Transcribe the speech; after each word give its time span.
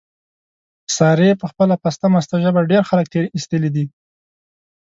سارې 0.97 1.29
په 1.41 1.45
خپله 1.51 1.75
پسته 1.83 2.05
مسته 2.15 2.35
ژبه، 2.43 2.61
ډېر 2.71 2.83
خلک 2.89 3.05
تېر 3.13 3.25
ایستلي 3.35 3.69
دي. 3.75 3.85